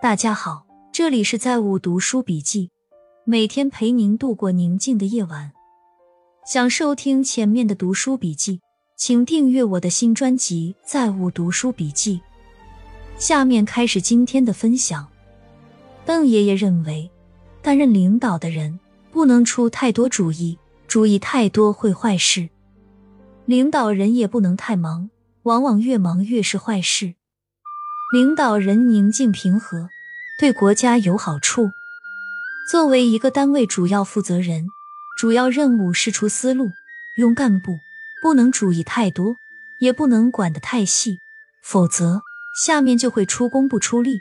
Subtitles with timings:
[0.00, 2.70] 大家好，这里是在物读书笔记，
[3.24, 5.50] 每天陪您度过宁静的夜晚。
[6.46, 8.60] 想收听前面的读书笔记，
[8.96, 12.20] 请订阅我的新专辑《在物读书笔记》。
[13.20, 15.04] 下面开始今天的分享。
[16.06, 17.10] 邓爷爷认为，
[17.60, 18.78] 担任领导的人
[19.10, 22.48] 不能出太多主意，主意太多会坏事；
[23.46, 25.10] 领导人也不能太忙，
[25.42, 27.16] 往往越忙越是坏事。
[28.10, 29.90] 领导人宁静平和，
[30.38, 31.72] 对国家有好处。
[32.70, 34.68] 作为一个单位主要负责人，
[35.18, 36.70] 主要任务是出思路，
[37.16, 37.78] 用干部
[38.22, 39.36] 不能主意太多，
[39.80, 41.18] 也不能管得太细，
[41.64, 42.22] 否则
[42.64, 44.20] 下面就会出工不出力，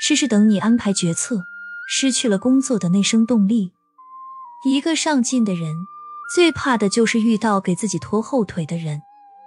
[0.00, 1.44] 事事等你安排决策，
[1.86, 3.72] 失去了工作的内生动力。
[4.64, 5.86] 一个上进的人，
[6.34, 9.02] 最怕的就是遇到给自己拖后腿的人，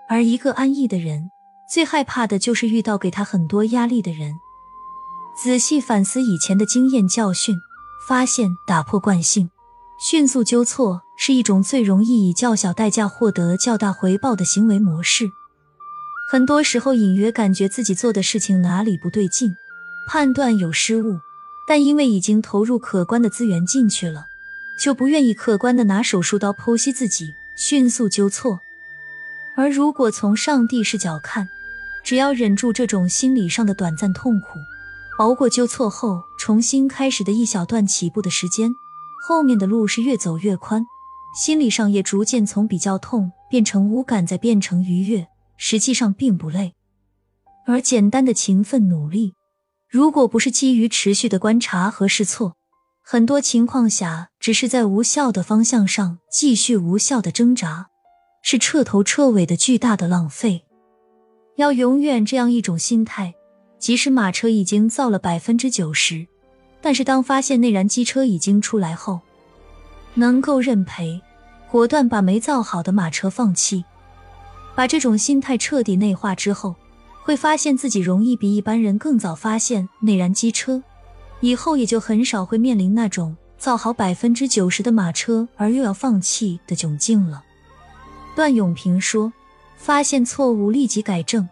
[0.07, 1.31] 而一个安逸的人。
[1.71, 4.35] 最害怕的就是遇到给他很多压力的人。
[5.43, 7.59] 仔细反思以前的经验教训，
[8.07, 9.49] 发现打破惯性、
[9.99, 15.29] 迅速纠错是一种最容易以较小代价获得较大回报的行为模式。
[16.31, 19.53] 很多时候，隐约感觉自己做的事情哪里不对劲，
[20.07, 21.19] 判断有失误，
[21.67, 24.27] 但因为已经投入可观的资源进去了，
[24.79, 28.61] 就不愿意客观的拿手术刀剖析自己，迅速纠错。
[29.57, 31.49] 而如果从上帝视角看，
[32.01, 34.59] 只要忍住这种心理上的短暂痛苦，
[35.19, 38.73] 熬过纠错后重新开始的一小段起步的时间，
[39.27, 40.83] 后面的路是越走越宽，
[41.35, 46.73] 心理上也逐渐从比较痛变成无感，再变成愉悦，实际上并不累。
[47.65, 49.33] 而简单的勤奋努力，
[49.87, 52.55] 如果不是基于持续的观察和试错，
[53.03, 57.87] 很多情况下只是在无效的方向上继续无效的挣扎，
[58.41, 60.65] 是彻头彻尾的巨大的浪费。
[61.57, 63.35] 要永远这样一种心态，
[63.83, 66.25] 即使马车已经造了百分之九十，
[66.79, 69.19] 但是当发现内燃机车已经出来后，
[70.13, 71.19] 能够认赔，
[71.69, 73.83] 果断把没造好的马车放弃。
[74.73, 76.77] 把这种心态彻底内化之后，
[77.23, 80.81] 会发现自己容易比一般人更早发现内燃机车，
[81.41, 87.43] 以后也就很少会面临那种造好百分之九十的马车而又要放弃的窘境了。
[88.33, 89.33] 段永平说。
[89.75, 91.49] 发现错误立即改正，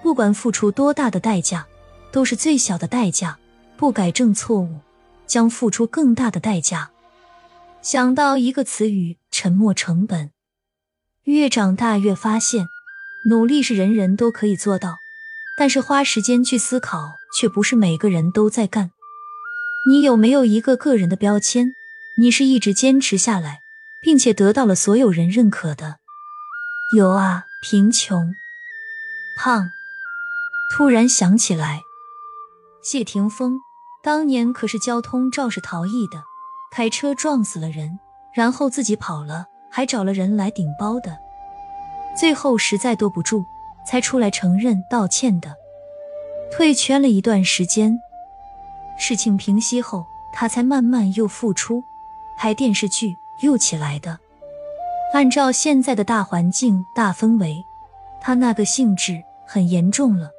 [0.00, 1.66] 不管付出多大的代价，
[2.12, 3.38] 都是最小的代价。
[3.76, 4.78] 不改正错误，
[5.26, 6.90] 将付出更大的代价。
[7.80, 10.30] 想到一个词语“沉没成本”，
[11.24, 12.68] 越长大越发现，
[13.28, 14.98] 努力是人人都可以做到，
[15.58, 18.92] 但是花时间去思考，却不是每个人都在干。
[19.88, 21.72] 你有没有一个个人的标签？
[22.20, 23.62] 你是一直坚持下来，
[24.00, 25.96] 并且得到了所有人认可的？
[26.96, 27.46] 有啊。
[27.64, 28.34] 贫穷，
[29.36, 29.70] 胖。
[30.72, 31.82] 突然想起来，
[32.82, 33.60] 谢霆锋
[34.02, 36.20] 当年可是交通肇事逃逸的，
[36.72, 38.00] 开车撞死了人，
[38.34, 41.16] 然后自己跑了，还找了人来顶包的，
[42.18, 43.44] 最后实在兜不住，
[43.86, 45.54] 才出来承认道歉的。
[46.50, 47.96] 退圈了一段时间，
[48.98, 51.84] 事情平息后，他才慢慢又复出，
[52.36, 54.18] 拍电视剧又起来的。
[55.14, 57.64] 按照现在的大环境、大氛围，
[58.20, 60.30] 他那个性质很严重了，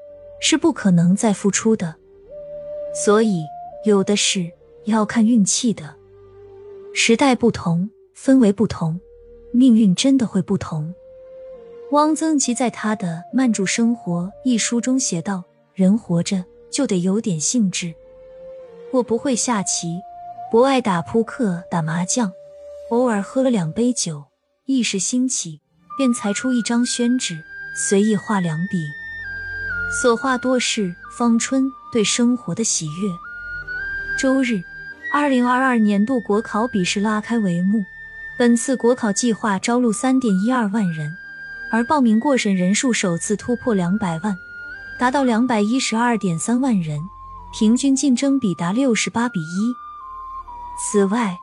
[0.42, 1.96] 是不可能再复出的。
[2.94, 3.44] 所以
[3.86, 4.52] 有的是
[4.86, 5.96] 要看运气的。
[6.94, 9.00] 时代不同，氛围不同，
[9.52, 10.94] 命运真的会不同。
[11.92, 15.44] 汪曾祺在他的《慢住生活》一书中写道
[15.74, 17.94] ：“人活着就得有点兴致。
[18.92, 20.00] 我不会下棋，
[20.52, 22.32] 不爱打扑克、打麻将，
[22.90, 24.24] 偶尔喝了两杯酒。”
[24.66, 25.60] 一时兴起，
[25.98, 27.44] 便裁出一张宣纸，
[27.76, 28.88] 随意画两笔，
[29.92, 33.10] 所画多是芳春对生活的喜悦。
[34.20, 34.62] 周日，
[35.14, 37.84] 二零二二年度国考笔试拉开帷幕。
[38.36, 41.12] 本次国考计划招录三点一二万人，
[41.72, 44.36] 而报名过审人数首次突破两百万，
[44.98, 47.00] 达到两百一十二点三万人，
[47.54, 49.74] 平均竞争比达六十八比一。
[50.82, 51.38] 此外，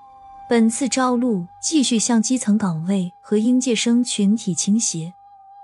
[0.48, 5.14] 本次招录继续向基层岗位和应届生群体倾斜，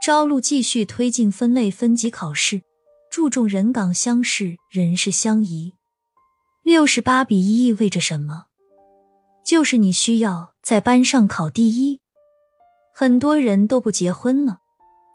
[0.01, 2.63] 招录继续推进分类分级考试，
[3.11, 5.75] 注重人岗相适、人事相宜。
[6.63, 8.47] 六十八比一意味着什么？
[9.45, 12.01] 就是你需要在班上考第一。
[12.93, 14.59] 很多人都不结婚了，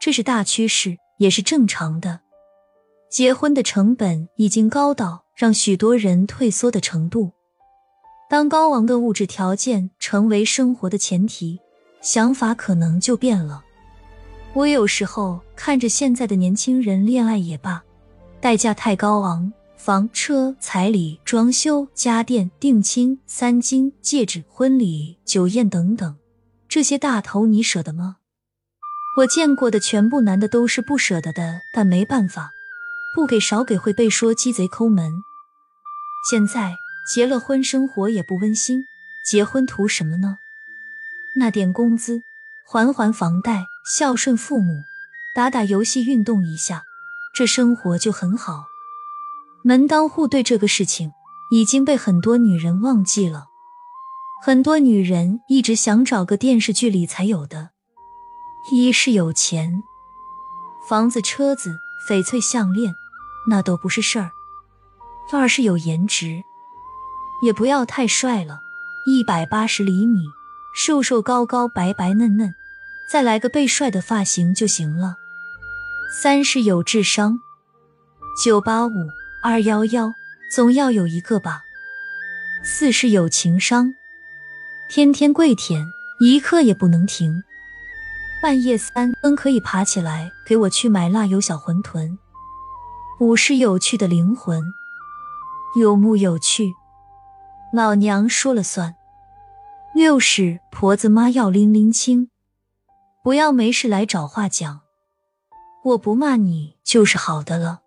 [0.00, 2.20] 这是大趋势，也是正常的。
[3.10, 7.32] 结婚的成本已经高到让许多人退缩的程度。
[8.30, 11.60] 当高昂的物质条件成为生活的前提，
[12.00, 13.62] 想法可能就变了。
[14.54, 17.82] 我有时候看着现在的年轻人恋爱也罢，
[18.38, 26.16] 代价太高昂，房车、彩礼、装修、家电、定亲、三金、戒指、婚礼、酒宴等等，
[26.68, 28.16] 这些大头你舍得吗？
[29.16, 32.50] 我见过的全部男的都是不舍得的，但没办法，
[33.14, 35.10] 不给少给会被说鸡贼抠门。
[36.30, 36.76] 现在
[37.14, 38.84] 结了婚，生活也不温馨，
[39.24, 40.36] 结婚图什么呢？
[41.36, 42.22] 那点工资，
[42.66, 44.84] 还还房贷，孝顺父母，
[45.34, 46.84] 打打游戏，运动一下，
[47.34, 48.64] 这生活就很好。
[49.64, 51.12] 门当户对这个事情
[51.50, 53.46] 已经被很多女人忘记了，
[54.42, 57.70] 很多女人一直想找个电视剧里才有的：
[58.72, 59.82] 一是有钱，
[60.88, 62.94] 房子、车子、翡翠项链，
[63.48, 64.30] 那都不是事儿；
[65.32, 66.42] 二是有颜值，
[67.42, 68.62] 也不要太帅了，
[69.06, 70.20] 一百八十厘米，
[70.74, 72.54] 瘦瘦高高，白白嫩嫩，
[73.08, 75.14] 再来个被帅的发型就行了；
[76.20, 77.38] 三是有智商，
[78.44, 78.92] 九八五。
[79.44, 80.14] 二幺幺，
[80.54, 81.64] 总要有一个吧。
[82.62, 83.92] 四是有情商，
[84.88, 85.84] 天天跪舔，
[86.20, 87.42] 一刻也不能停。
[88.40, 92.16] 半夜三更可以爬起来给我去买辣油小馄饨。
[93.18, 94.62] 五是有趣的灵魂，
[95.76, 96.72] 有木有趣，
[97.74, 98.94] 老娘说了算。
[99.94, 102.30] 六是婆子妈要拎拎清，
[103.22, 104.80] 不要没事来找话讲。
[105.84, 107.80] 我不骂你就是好的了。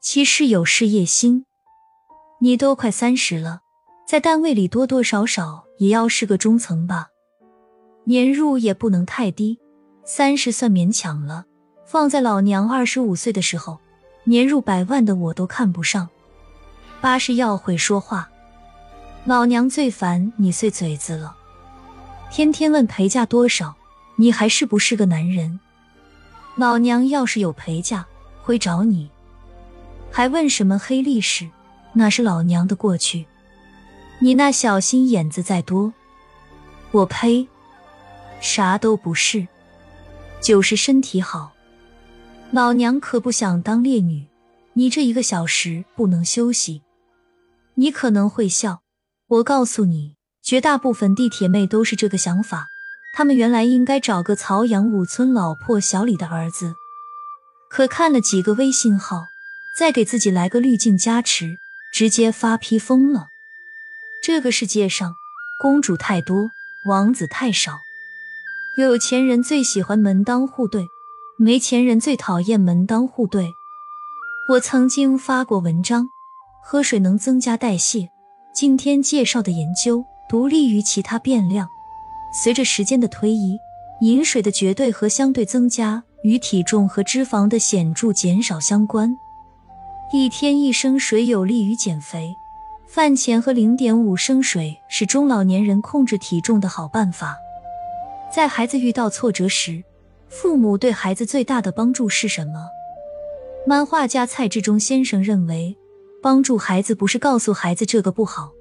[0.00, 1.44] 七是有事业心，
[2.40, 3.60] 你都快三十了，
[4.06, 7.08] 在单位里多多少少也要是个中层吧，
[8.04, 9.58] 年入也不能太低，
[10.04, 11.44] 三十算勉强了。
[11.84, 13.78] 放在老娘二十五岁的时候，
[14.24, 16.08] 年入百万的我都看不上。
[17.02, 18.30] 八是要会说话，
[19.26, 21.36] 老娘最烦你碎嘴子了，
[22.30, 23.74] 天天问陪嫁多少，
[24.16, 25.60] 你还是不是个男人？
[26.56, 28.06] 老娘要是有陪嫁，
[28.42, 29.10] 会找你。
[30.10, 31.48] 还问什么黑历史？
[31.92, 33.26] 那是老娘的过去。
[34.20, 35.92] 你那小心眼子再多，
[36.90, 37.46] 我呸，
[38.40, 39.46] 啥都不是，
[40.40, 41.52] 就是身体好。
[42.50, 44.26] 老娘可不想当烈女。
[44.72, 46.82] 你这一个小时不能休息。
[47.74, 48.79] 你可能会笑，
[49.30, 52.66] 我告诉你，绝大部分地铁妹都是这个想法。
[53.14, 56.74] 他们原来应该找个曹阳五村老破小李的儿子，
[57.70, 59.22] 可看了几个微信号。
[59.78, 61.56] 再给自己来个滤镜加持，
[61.94, 63.28] 直接发批疯了。
[64.20, 65.14] 这个世界上
[65.62, 66.50] 公主太多，
[66.86, 67.78] 王子太少。
[68.76, 70.88] 有钱人最喜欢门当户对，
[71.38, 73.54] 没钱人最讨厌门当户对。
[74.50, 76.08] 我曾经发过文章，
[76.64, 78.10] 喝水能增加代谢。
[78.52, 81.68] 今天介绍的研究独立于其他变量。
[82.32, 83.58] 随着时间的推移，
[84.00, 89.16] 饮水的绝对和相对增加与体重和脂肪的显著减少相关。
[90.12, 92.34] 一天一升水有利于减肥，
[92.86, 97.36] 饭前喝零点五升水是中老年人控制体重的好办法。
[98.32, 99.82] 在孩子遇到挫折时，
[100.28, 102.68] 父母对孩子最大的帮助是什么？
[103.66, 105.76] 漫画家蔡志忠先生认为，
[106.22, 108.52] 帮助孩子不是告诉孩子这个不好，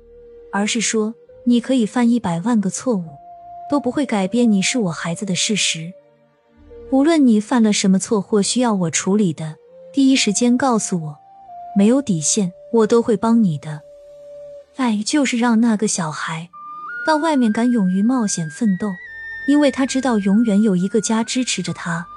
[0.51, 1.13] 而是说
[1.45, 3.05] 你可以犯一百万个错误，
[3.69, 5.91] 都不会改变你是我孩子的事实。
[6.91, 9.55] 无论你犯了什么错或需要我处理的，
[9.93, 11.17] 第一时间告诉我。
[11.77, 13.81] 没有底线，我都会帮你的。
[14.75, 16.49] 爱就是让那个小孩
[17.05, 18.87] 到外面敢勇于冒险奋斗，
[19.47, 22.07] 因为他知道永远有一个家支持着他。